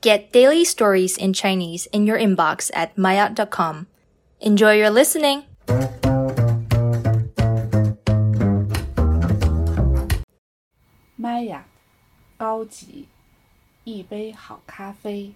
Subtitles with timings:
[0.00, 3.87] Get daily stories in Chinese in your inbox at maya.com.
[4.39, 5.43] Enjoy your listening!
[11.15, 11.65] 麦呀，
[12.37, 13.07] 高级，
[13.83, 15.33] 一杯好咖啡。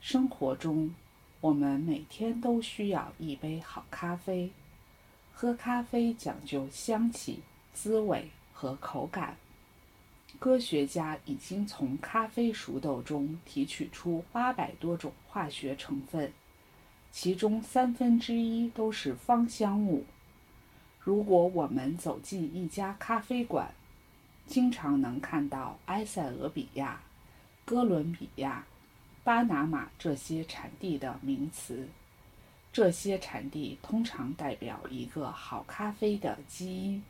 [0.00, 0.94] 生活中，
[1.40, 4.50] 我们每天都需要一杯好咖啡。
[5.34, 7.42] 喝咖啡讲究香气、
[7.74, 9.36] 滋味和口感。
[10.38, 16.32] 科学家已经从咖啡熟豆中提取出八百多种化学成分，
[17.10, 20.04] 其中三分之一都是芳香物。
[21.00, 23.74] 如果我们走进一家咖啡馆，
[24.46, 27.00] 经常能看到埃塞俄比亚、
[27.64, 28.64] 哥伦比亚、
[29.24, 31.88] 巴拿马这些产地的名词。
[32.70, 37.02] 这些产地通常代表一个好咖啡的基因。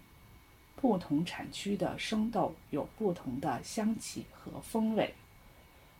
[0.80, 5.14] 不同产区的生豆有不同的香气和风味，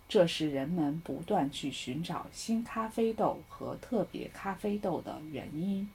[0.09, 5.89] 这是人们不断去寻找新咖啡豆和特别咖啡豆的原因。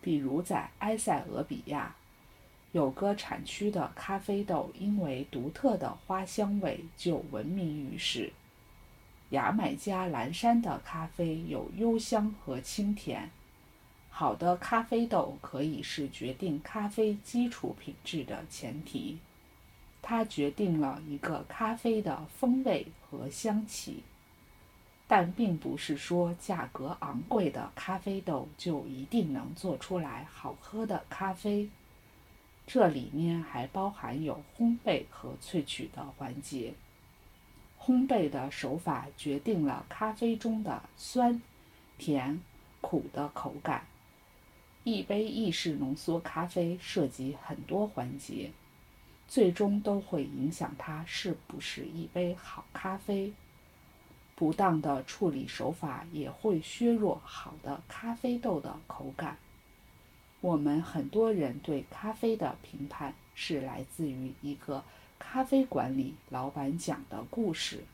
[0.00, 1.94] 比如在埃塞俄比亚。
[2.72, 8.32] 有个产区的咖啡豆因为独特的花香味就闻名于世。
[9.28, 13.30] 牙买加蓝山的咖啡有幽香和清甜。
[14.14, 19.18] 好的咖啡豆可以是决定咖啡基础品质的前提，
[20.02, 24.02] 它决定了一个咖啡的风味和香气。
[25.08, 31.68] 但并不是说价格昂贵的咖啡豆就一定能做出来好喝的咖啡。
[32.66, 36.74] 这里面还包含有烘焙和萃取的环节。
[37.80, 41.42] 烘焙的手法决定了咖啡中的酸、
[41.98, 42.40] 甜、
[42.80, 43.84] 苦的口感。
[44.84, 48.50] 一杯意式浓缩咖啡涉及很多环节，
[49.28, 53.32] 最终都会影响它是不是一杯好咖啡。
[54.34, 59.38] 不当的处理手法也会削弱好的咖啡豆的口感。
[60.40, 64.82] 我们很多人对咖啡的评判是来自于一个
[65.20, 67.84] 咖啡馆里老板讲的故事、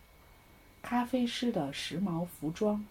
[0.81, 2.83] 咖啡师的时髦服装，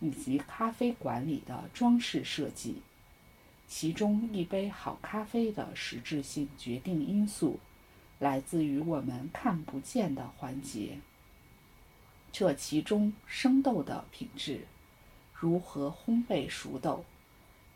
[0.00, 2.82] 以及咖啡馆里的装饰设计。
[3.72, 7.60] 其中一杯好咖啡的实质性决定因素，
[8.18, 10.98] 来自于我们看不见的环节。
[12.32, 14.66] 这其中生豆的品质、
[15.32, 17.04] 如何烘焙熟豆、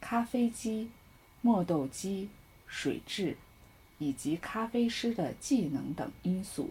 [0.01, 0.91] 咖啡机。
[1.41, 2.31] 磨豆机、
[2.67, 3.37] 水质
[3.99, 6.71] 以及咖啡师的技能等因素，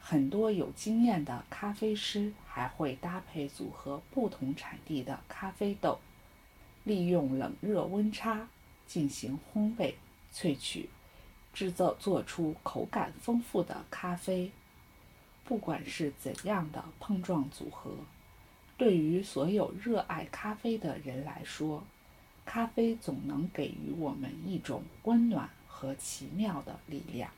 [0.00, 5.98] 很多有经验的咖啡师还会搭配组合不同产地的咖啡豆，
[6.84, 8.48] 利用冷热温差
[8.86, 9.94] 进行烘焙、
[10.34, 10.88] 萃取，
[11.52, 14.50] 制造做出口感丰富的咖啡。
[15.44, 17.92] 不管是怎样的碰撞组合，
[18.76, 21.84] 对于所有热爱咖啡的人来说。
[22.46, 27.30] 咖啡总能给予我们一种温暖和奇妙的力量。